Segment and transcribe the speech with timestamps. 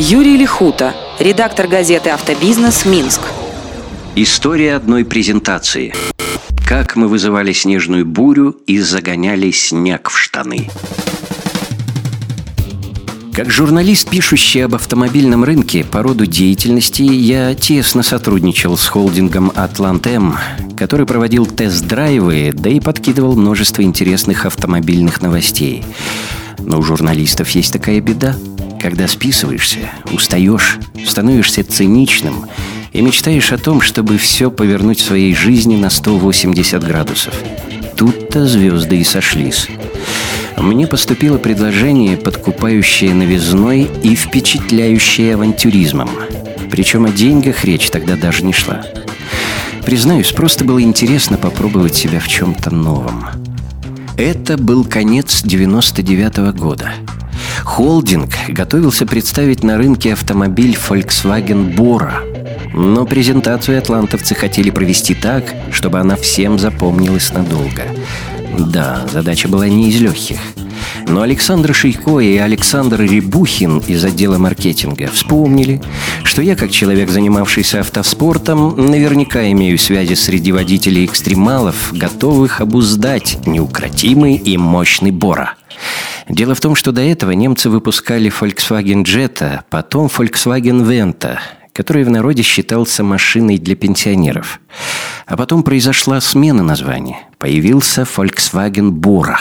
[0.00, 2.86] Юрий Лихута, редактор газеты «Автобизнес.
[2.86, 3.20] Минск».
[4.14, 5.92] История одной презентации.
[6.68, 10.70] Как мы вызывали снежную бурю и загоняли снег в штаны.
[13.34, 20.36] Как журналист, пишущий об автомобильном рынке по роду деятельности, я тесно сотрудничал с холдингом «Атлант-М»,
[20.76, 25.82] который проводил тест-драйвы, да и подкидывал множество интересных автомобильных новостей.
[26.60, 28.36] Но у журналистов есть такая беда.
[28.80, 32.46] Когда списываешься, устаешь, становишься циничным
[32.92, 37.34] и мечтаешь о том, чтобы все повернуть в своей жизни на 180 градусов.
[37.96, 39.68] Тут-то звезды и сошлись.
[40.56, 46.10] Мне поступило предложение, подкупающее новизной и впечатляющее авантюризмом.
[46.70, 48.84] Причем о деньгах речь тогда даже не шла.
[49.84, 53.24] Признаюсь, просто было интересно попробовать себя в чем-то новом.
[54.16, 56.92] Это был конец 99 -го года.
[57.64, 62.38] Холдинг готовился представить на рынке автомобиль Volkswagen Bora.
[62.74, 67.82] Но презентацию атлантовцы хотели провести так, чтобы она всем запомнилась надолго.
[68.58, 70.38] Да, задача была не из легких.
[71.06, 75.80] Но Александр Шейко и Александр Рябухин из отдела маркетинга вспомнили,
[76.22, 84.34] что я, как человек, занимавшийся автоспортом, наверняка имею связи среди водителей экстремалов, готовых обуздать неукротимый
[84.34, 85.54] и мощный Бора.
[86.28, 91.38] Дело в том, что до этого немцы выпускали Volkswagen Jetta, потом Volkswagen Venta,
[91.72, 94.60] который в народе считался машиной для пенсионеров.
[95.26, 97.28] А потом произошла смена названия.
[97.38, 99.36] Появился Volkswagen Bora.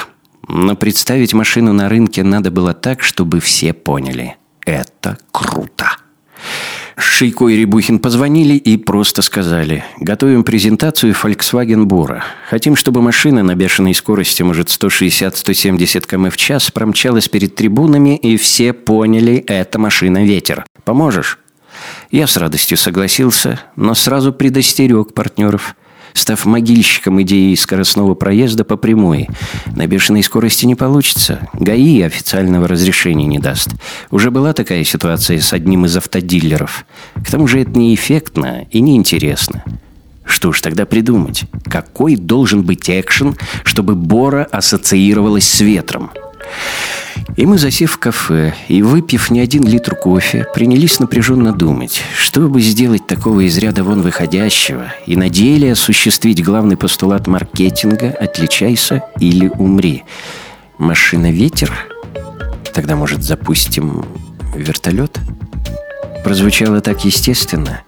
[0.48, 4.38] Но представить машину на рынке надо было так, чтобы все поняли.
[4.66, 5.98] Это круто.
[7.00, 12.22] Шейко и Рябухин позвонили и просто сказали «Готовим презентацию Volkswagen Bora.
[12.50, 18.36] Хотим, чтобы машина на бешеной скорости, может, 160-170 км в час, промчалась перед трибунами, и
[18.38, 20.66] все поняли, это машина ветер.
[20.86, 21.38] Поможешь?»
[22.10, 25.76] Я с радостью согласился, но сразу предостерег партнеров,
[26.18, 29.28] став могильщиком идеи скоростного проезда по прямой.
[29.76, 31.48] На бешеной скорости не получится.
[31.54, 33.70] ГАИ официального разрешения не даст.
[34.12, 36.86] Уже была такая ситуация с одним из автодилеров.
[37.16, 39.64] К тому же это неэффектно и неинтересно.
[40.26, 41.46] Что ж тогда придумать?
[41.66, 46.12] Какой должен быть экшен, чтобы Бора ассоциировалась с ветром?
[47.36, 52.48] И мы, засев в кафе и выпив не один литр кофе, принялись напряженно думать, что
[52.48, 59.04] бы сделать такого из ряда вон выходящего и на деле осуществить главный постулат маркетинга «отличайся
[59.20, 60.04] или умри».
[60.80, 61.72] Машина-ветер?
[62.74, 64.06] Тогда, может, запустим
[64.56, 65.18] вертолет?
[66.24, 67.82] Прозвучало так естественно.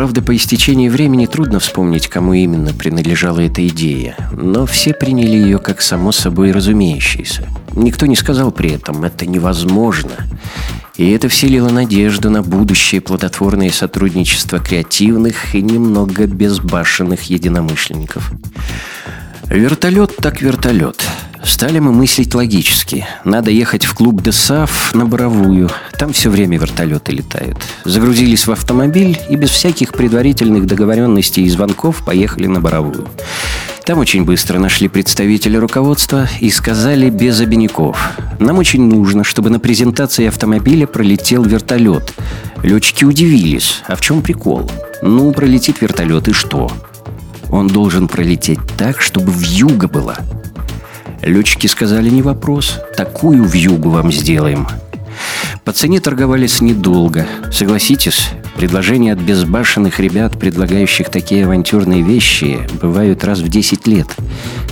[0.00, 5.58] Правда, по истечении времени трудно вспомнить, кому именно принадлежала эта идея, но все приняли ее
[5.58, 7.46] как само собой разумеющееся.
[7.76, 10.12] Никто не сказал при этом «это невозможно».
[10.96, 18.32] И это вселило надежду на будущее плодотворное сотрудничество креативных и немного безбашенных единомышленников.
[19.50, 21.06] Вертолет так вертолет–
[21.42, 23.06] Стали мы мыслить логически.
[23.24, 25.70] Надо ехать в клуб ДСАФ на Боровую.
[25.98, 27.58] Там все время вертолеты летают.
[27.84, 33.08] Загрузились в автомобиль и без всяких предварительных договоренностей и звонков поехали на Боровую.
[33.84, 38.12] Там очень быстро нашли представителя руководства и сказали без обиняков.
[38.38, 42.12] Нам очень нужно, чтобы на презентации автомобиля пролетел вертолет.
[42.62, 43.82] Летчики удивились.
[43.88, 44.70] А в чем прикол?
[45.02, 46.70] Ну, пролетит вертолет и что?
[47.50, 50.18] Он должен пролететь так, чтобы в юго была.
[51.22, 52.78] Летчики сказали, не вопрос.
[52.96, 54.66] Такую вьюгу вам сделаем.
[55.64, 57.26] По цене торговались недолго.
[57.52, 64.08] Согласитесь, предложения от безбашенных ребят, предлагающих такие авантюрные вещи, бывают раз в 10 лет.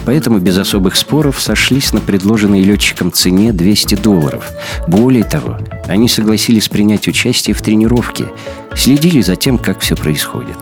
[0.07, 4.51] Поэтому без особых споров сошлись на предложенной летчикам цене 200 долларов.
[4.87, 8.27] Более того, они согласились принять участие в тренировке,
[8.75, 10.57] следили за тем, как все происходит.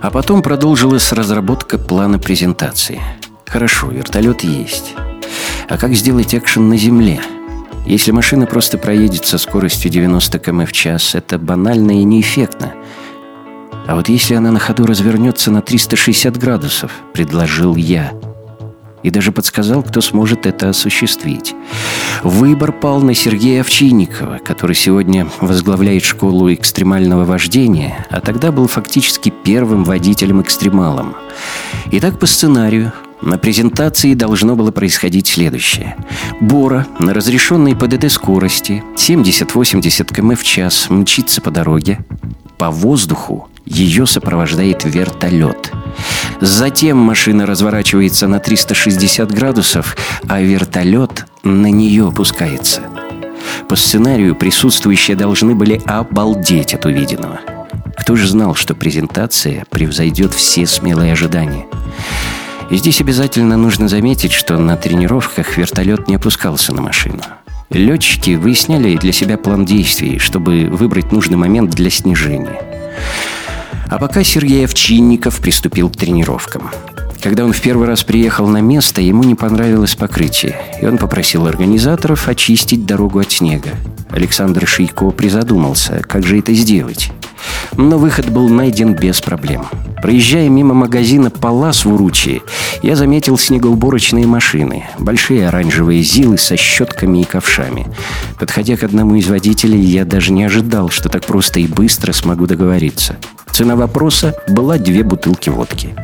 [0.00, 3.00] А потом продолжилась разработка плана презентации–
[3.54, 4.94] Хорошо, вертолет есть.
[5.68, 7.20] А как сделать экшен на земле?
[7.86, 12.74] Если машина просто проедет со скоростью 90 км в час, это банально и неэффектно.
[13.86, 18.12] А вот если она на ходу развернется на 360 градусов, предложил я.
[19.04, 21.54] И даже подсказал, кто сможет это осуществить.
[22.24, 29.32] Выбор пал на Сергея Овчинникова, который сегодня возглавляет школу экстремального вождения, а тогда был фактически
[29.44, 31.14] первым водителем-экстремалом.
[31.92, 32.92] И так по сценарию
[33.24, 35.96] на презентации должно было происходить следующее.
[36.40, 41.98] Бора на разрешенной ПДД скорости 70-80 км в час мчится по дороге.
[42.58, 45.72] По воздуху ее сопровождает вертолет.
[46.40, 49.96] Затем машина разворачивается на 360 градусов,
[50.28, 52.82] а вертолет на нее опускается.
[53.68, 57.40] По сценарию присутствующие должны были обалдеть от увиденного.
[57.96, 61.66] Кто же знал, что презентация превзойдет все смелые ожидания?
[62.70, 67.20] И здесь обязательно нужно заметить, что на тренировках вертолет не опускался на машину.
[67.70, 72.60] Летчики выясняли для себя план действий, чтобы выбрать нужный момент для снижения.
[73.88, 76.70] А пока Сергей Овчинников приступил к тренировкам.
[77.24, 81.46] Когда он в первый раз приехал на место, ему не понравилось покрытие, и он попросил
[81.46, 83.70] организаторов очистить дорогу от снега.
[84.10, 87.12] Александр Шейко призадумался, как же это сделать.
[87.78, 89.64] Но выход был найден без проблем.
[90.02, 92.42] Проезжая мимо магазина «Палас» в Уручии,
[92.82, 97.86] я заметил снегоуборочные машины, большие оранжевые зилы со щетками и ковшами.
[98.38, 102.46] Подходя к одному из водителей, я даже не ожидал, что так просто и быстро смогу
[102.46, 103.16] договориться.
[103.54, 105.94] Цена вопроса была две бутылки водки.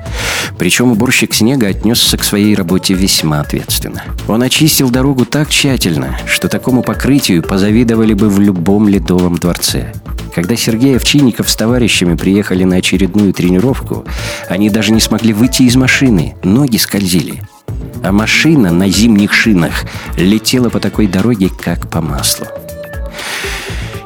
[0.57, 4.05] Причем уборщик снега отнесся к своей работе весьма ответственно.
[4.29, 9.93] Он очистил дорогу так тщательно, что такому покрытию позавидовали бы в любом ледовом дворце.
[10.33, 14.05] Когда Сергей Овчинников с товарищами приехали на очередную тренировку,
[14.49, 17.43] они даже не смогли выйти из машины, ноги скользили.
[18.05, 19.87] А машина на зимних шинах
[20.17, 22.47] летела по такой дороге, как по маслу.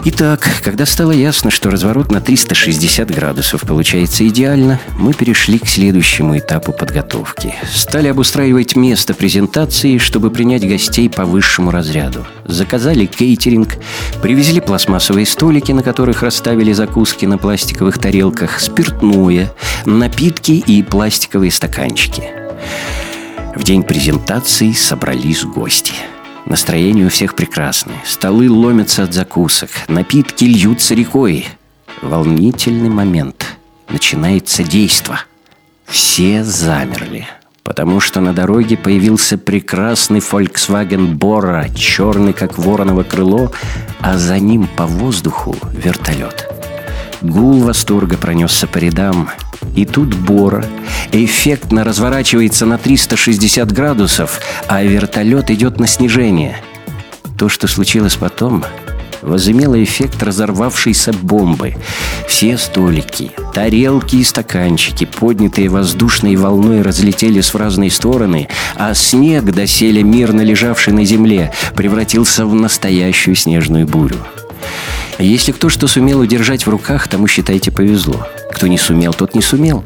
[0.06, 6.36] Итак, когда стало ясно, что разворот на 360 градусов получается идеально, мы перешли к следующему
[6.36, 7.54] этапу подготовки.
[7.72, 12.26] Стали обустраивать место презентации, чтобы принять гостей по высшему разряду.
[12.44, 13.76] Заказали кейтеринг,
[14.20, 19.54] привезли пластмассовые столики, на которых расставили закуски на пластиковых тарелках, спиртное,
[19.86, 22.24] напитки и пластиковые стаканчики.
[23.56, 25.94] В день презентации собрались гости–
[26.46, 27.96] Настроение у всех прекрасное.
[28.04, 29.70] Столы ломятся от закусок.
[29.88, 31.46] Напитки льются рекой.
[32.02, 33.56] Волнительный момент.
[33.88, 35.20] Начинается действо.
[35.86, 37.26] Все замерли.
[37.62, 43.52] Потому что на дороге появился прекрасный Volkswagen Bora, черный как вороново крыло,
[44.00, 46.46] а за ним по воздуху вертолет.
[47.22, 49.30] Гул восторга пронесся по рядам,
[49.74, 50.64] и тут Бора
[51.12, 56.56] эффектно разворачивается на 360 градусов, а вертолет идет на снижение.
[57.38, 58.64] То, что случилось потом,
[59.24, 61.74] возымело эффект разорвавшейся бомбы.
[62.28, 70.02] Все столики, тарелки и стаканчики, поднятые воздушной волной, разлетелись в разные стороны, а снег, доселе
[70.02, 74.18] мирно лежавший на земле, превратился в настоящую снежную бурю.
[75.18, 78.26] Если кто что сумел удержать в руках, тому, считайте, повезло.
[78.52, 79.84] Кто не сумел, тот не сумел.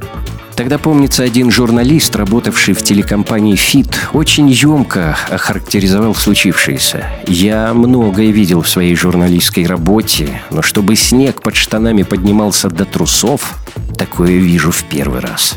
[0.56, 7.06] Тогда, помнится, один журналист, работавший в телекомпании «Фит», очень емко охарактеризовал случившееся.
[7.28, 13.56] «Я многое видел в своей журналистской работе, но чтобы снег под штанами поднимался до трусов,
[13.96, 15.54] такое вижу в первый раз».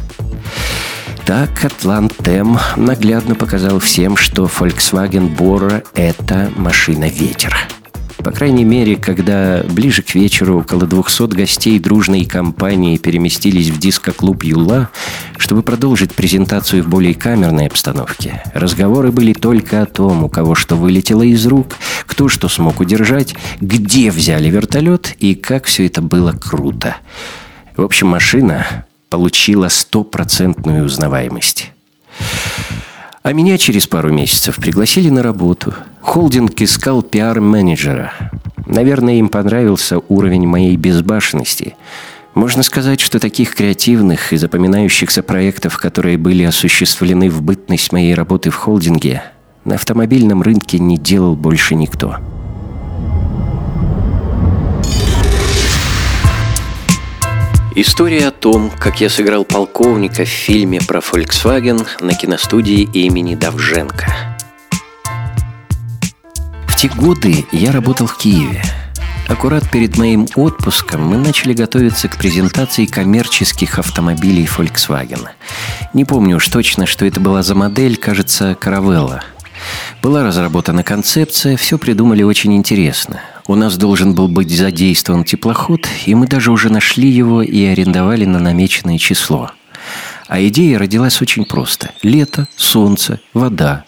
[1.26, 7.56] Так Атлантем наглядно показал всем, что Volkswagen Bora– это машина-ветер.
[8.24, 14.44] По крайней мере, когда ближе к вечеру около 200 гостей дружной компании переместились в диско-клуб
[14.44, 14.90] «Юла»,
[15.38, 20.76] чтобы продолжить презентацию в более камерной обстановке, разговоры были только о том, у кого что
[20.76, 26.32] вылетело из рук, кто что смог удержать, где взяли вертолет и как все это было
[26.32, 26.98] круто.
[27.76, 31.72] В общем, машина получила стопроцентную узнаваемость.
[33.24, 35.76] А меня через пару месяцев пригласили на работу.
[36.02, 38.14] Холдинг искал пиар-менеджера.
[38.66, 41.75] Наверное, им понравился уровень моей безбашенности.
[42.34, 48.50] Можно сказать, что таких креативных и запоминающихся проектов, которые были осуществлены в бытность моей работы
[48.50, 49.22] в холдинге,
[49.66, 52.18] на автомобильном рынке не делал больше никто.
[57.74, 64.38] История о том, как я сыграл полковника в фильме про Volkswagen на киностудии имени Давженко.
[66.68, 68.62] В те годы я работал в Киеве.
[69.30, 75.30] Аккурат перед моим отпуском мы начали готовиться к презентации коммерческих автомобилей Volkswagen.
[75.94, 79.22] Не помню уж точно, что это была за модель, кажется, Caravella.
[80.01, 83.22] Была разработана концепция, все придумали очень интересно.
[83.48, 88.25] У нас должен был быть задействован теплоход, и мы даже уже нашли его и арендовали
[88.25, 89.51] на намеченное число.
[90.27, 91.91] А идея родилась очень просто.
[92.03, 93.83] Лето, солнце, вода.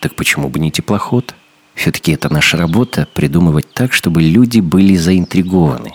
[0.00, 1.34] Так почему бы не теплоход?
[1.74, 5.92] Все-таки это наша работа– придумывать так, чтобы люди были заинтригованы.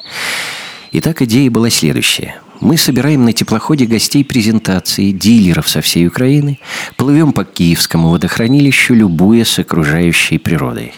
[0.91, 2.35] Итак, идея была следующая.
[2.61, 6.59] Мы собираем на теплоходе гостей презентации, дилеров со всей Украины,
[6.95, 10.93] плывем по Киевскому водохранилищу, любуя с окружающей природой.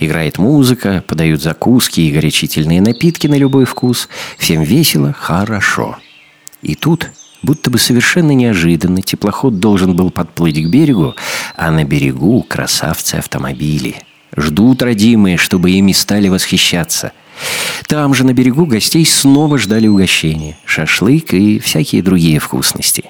[0.00, 4.08] Играет музыка, подают закуски и горячительные напитки на любой вкус.
[4.38, 5.98] Всем весело, хорошо.
[6.62, 7.10] И тут,
[7.44, 11.14] будто бы совершенно неожиданно, теплоход должен был подплыть к берегу,
[11.54, 13.94] а на берегу красавцы автомобили–
[14.36, 17.12] Ждут родимые, чтобы ими стали восхищаться.
[17.86, 23.04] Там же на берегу гостей снова ждали угощения, шашлык и всякие другие вкусности.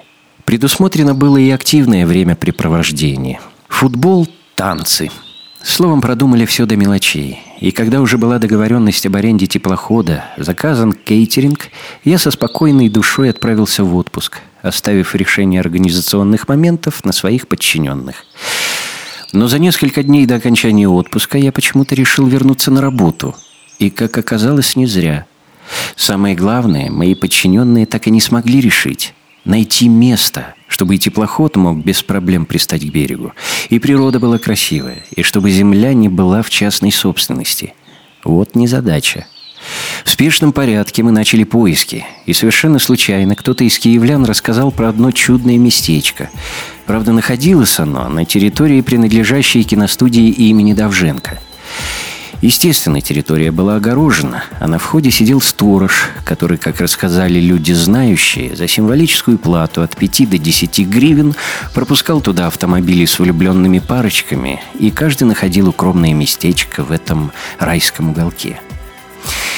[0.45, 3.41] Предусмотрено было и активное времяпрепровождение.
[3.69, 5.11] Футбол, танцы.
[5.63, 7.39] Словом, продумали все до мелочей.
[7.59, 11.71] И когда уже была договоренность об аренде теплохода, заказан кейтеринг,
[12.05, 18.27] я со спокойной душой отправился в отпуск, оставив решение организационных моментов на своих подчиненных.
[19.33, 23.35] Но за несколько дней до окончания отпуска я почему-то решил вернуться на работу.
[23.79, 25.27] И, как оказалось, не зря.
[25.97, 29.15] Самое главное, мои подчиненные так и не смогли решить
[29.45, 33.33] найти место, чтобы и теплоход мог без проблем пристать к берегу,
[33.69, 37.75] и природа была красивая, и чтобы земля не была в частной собственности.
[38.25, 39.27] Вот незадача.
[40.05, 45.11] В спешном порядке мы начали поиски, и совершенно случайно кто-то из киевлян рассказал про одно
[45.11, 46.31] чудное местечко.
[46.87, 51.41] Правда, находилось оно на территории, принадлежащей киностудии имени Давженко–
[52.43, 58.69] Естественно, территория была огорожена, а на входе сидел сторож, который, как рассказали люди знающие, за
[58.69, 61.35] символическую плату от 5 до 10 гривен
[61.73, 68.61] пропускал туда автомобили с влюбленными парочками, и каждый находил укромное местечко в этом райском уголке.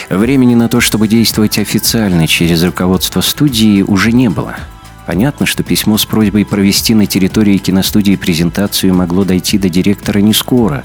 [0.09, 4.57] Времени на то, чтобы действовать официально через руководство студии, уже не было–
[5.07, 10.35] Понятно, что письмо с просьбой провести на территории киностудии презентацию могло дойти до директора не
[10.35, 10.85] скоро,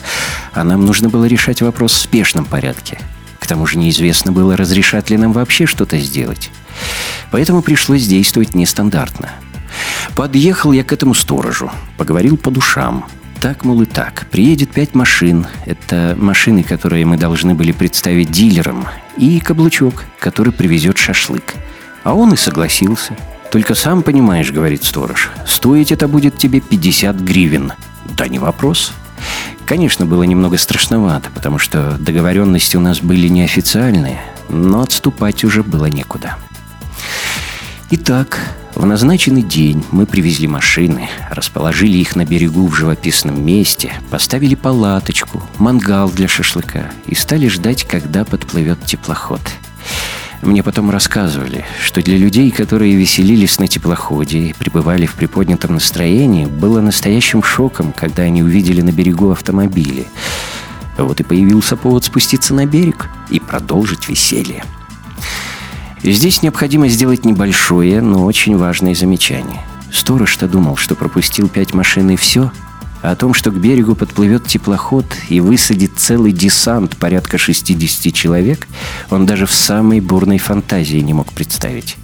[0.53, 2.99] а нам нужно было решать вопрос в спешном порядке.
[3.39, 6.51] К тому же неизвестно было, разрешат ли нам вообще что-то сделать.
[7.31, 9.31] Поэтому пришлось действовать нестандартно.
[10.15, 13.05] Подъехал я к этому сторожу, поговорил по душам.
[13.39, 14.27] Так, мол, и так.
[14.29, 15.47] Приедет пять машин.
[15.65, 18.85] Это машины, которые мы должны были представить дилерам.
[19.17, 21.55] И каблучок, который привезет шашлык.
[22.03, 23.17] А он и согласился.
[23.51, 27.73] «Только сам понимаешь,— говорит сторож,— стоить это будет тебе 50 гривен».
[28.17, 28.93] «Да не вопрос».
[29.65, 35.85] Конечно, было немного страшновато, потому что договоренности у нас были неофициальные, но отступать уже было
[35.85, 36.37] некуда.
[37.91, 38.39] Итак,
[38.73, 45.43] в назначенный день мы привезли машины, расположили их на берегу в живописном месте, поставили палаточку,
[45.57, 49.41] мангал для шашлыка и стали ждать, когда подплывет теплоход–
[50.41, 56.45] мне потом рассказывали, что для людей, которые веселились на теплоходе и пребывали в приподнятом настроении,
[56.45, 60.07] было настоящим шоком, когда они увидели на берегу автомобили.
[60.97, 64.63] Вот и появился повод спуститься на берег и продолжить веселье.
[66.03, 69.61] Здесь необходимо сделать небольшое, но очень важное замечание.
[69.91, 72.51] Сторож-то думал, что пропустил пять машин и все–
[73.01, 78.67] о том, что к берегу подплывет теплоход и высадит целый десант порядка 60 человек,
[79.09, 81.97] он даже в самой бурной фантазии не мог представить.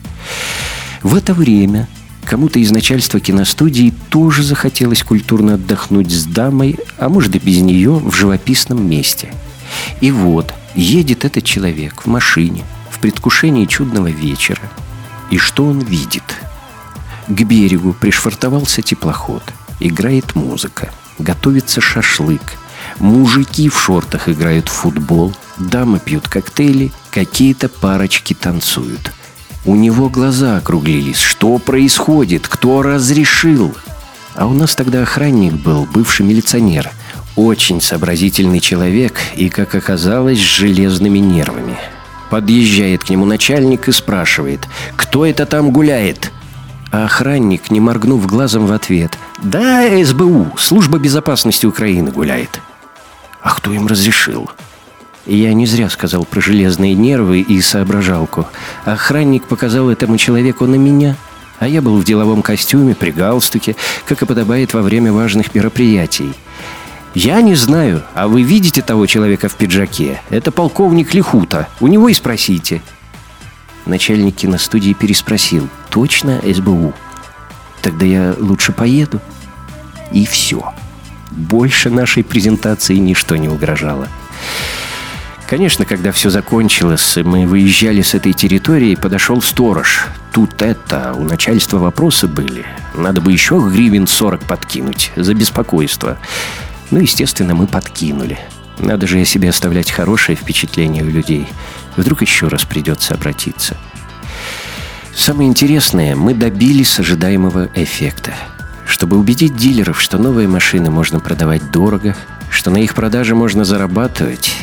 [1.04, 1.88] В это время
[2.26, 7.92] кому-то из начальства киностудии тоже захотелось культурно отдохнуть с дамой, а может и без нее,
[7.92, 9.32] в живописном месте.
[10.02, 14.62] И вот едет этот человек в машине в предвкушении чудного вечера.
[15.30, 16.24] И что он видит?
[17.28, 19.44] К берегу пришвартовался теплоход–
[19.80, 20.92] Играет музыка.
[21.20, 22.54] Готовится шашлык.
[23.00, 25.34] Мужики в шортах играют в футбол.
[25.58, 26.92] Дамы пьют коктейли.
[27.12, 29.12] Какие-то парочки танцуют.
[29.66, 31.20] У него глаза округлились.
[31.20, 32.48] Что происходит?
[32.48, 33.76] Кто разрешил?
[34.36, 36.92] А у нас тогда охранник был, бывший милиционер.
[37.36, 41.78] Очень сообразительный человек и, как оказалось, с железными нервами.
[42.30, 46.32] Подъезжает к нему начальник и спрашивает, кто это там гуляет?
[46.92, 52.62] А охранник, не моргнув глазом в ответ, «Да, СБУ, служба безопасности Украины гуляет».
[53.42, 54.50] «А кто им разрешил?»
[55.26, 58.48] Я не зря сказал про железные нервы и соображалку.
[58.86, 61.18] Охранник показал этому человеку на меня,
[61.60, 63.76] а я был в деловом костюме, при галстуке,
[64.06, 66.34] как и подобает во время важных мероприятий.
[67.14, 70.22] «Я не знаю, а вы видите того человека в пиджаке?
[70.30, 71.68] Это полковник Лихута.
[71.82, 72.82] У него и спросите».
[73.88, 75.68] Начальник киностудии переспросил.
[75.90, 76.94] «Точно СБУ?»
[77.82, 79.22] «Тогда я лучше поеду».
[80.12, 80.74] И все.
[81.32, 84.08] Больше нашей презентации ничто не угрожало.
[85.48, 90.08] Конечно, когда все закончилось, и мы выезжали с этой территории, подошел сторож.
[90.34, 92.66] Тут это, у начальства вопросы были.
[92.94, 96.18] Надо бы еще гривен 40 подкинуть за беспокойство.
[96.92, 98.38] Ну, естественно, мы подкинули.
[98.80, 101.48] Надо же о себе оставлять хорошее впечатление у людей.
[101.98, 103.76] Вдруг еще раз придется обратиться.
[105.14, 108.34] Самое интересное, мы добились ожидаемого эффекта.
[108.86, 112.16] Чтобы убедить дилеров, что новые машины можно продавать дорого,
[112.50, 114.56] что на их продаже можно зарабатывать,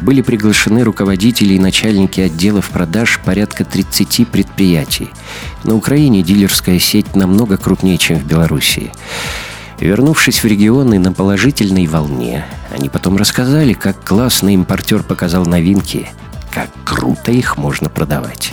[0.00, 5.10] были приглашены руководители и начальники отделов продаж порядка 30 предприятий.
[5.64, 8.92] На Украине дилерская сеть намного крупнее, чем в Белоруссии.
[9.78, 16.10] Вернувшись в регионы на положительной волне, они потом рассказали, как классно импортер показал новинки,
[16.52, 18.52] как круто их можно продавать.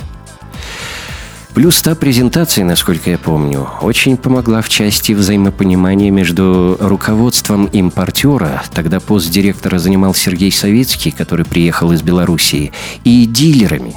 [1.54, 9.00] Плюс та презентация, насколько я помню, очень помогла в части взаимопонимания между руководством импортера, тогда
[9.00, 12.70] пост директора занимал Сергей Советский, который приехал из Белоруссии,
[13.02, 13.96] и дилерами.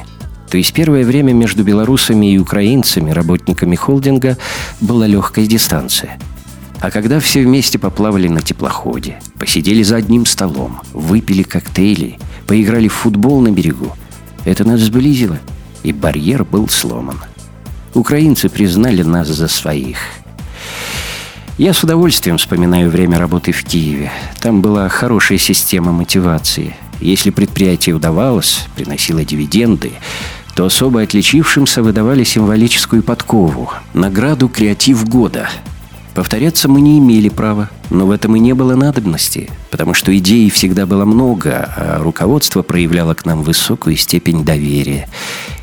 [0.49, 4.37] То есть первое время между белорусами и украинцами, работниками холдинга,
[4.79, 6.17] была легкая дистанция.
[6.79, 12.17] А когда все вместе поплавали на теплоходе, посидели за одним столом, выпили коктейли,
[12.51, 13.95] поиграли в футбол на берегу,
[14.43, 15.39] это нас сблизило,
[15.83, 17.17] и барьер был сломан–
[17.93, 19.97] Украинцы признали нас за своих.
[21.57, 24.11] Я с удовольствием вспоминаю время работы в Киеве.
[24.39, 26.75] Там была хорошая система мотивации.
[27.01, 29.91] Если предприятие удавалось, приносило дивиденды,
[30.55, 35.49] то особо отличившимся выдавали символическую подкову– награду «Креатив года».
[36.13, 40.49] Повторяться мы не имели права, но в этом и не было надобности, потому что идей
[40.49, 45.07] всегда было много, а руководство проявляло к нам высокую степень доверия.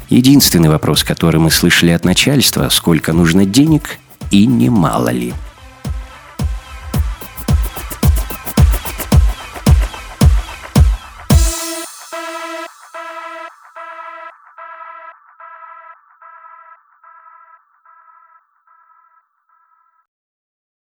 [0.08, 3.98] Единственный вопрос, который мы слышали от начальства, сколько нужно денег
[4.30, 5.34] и немало ли–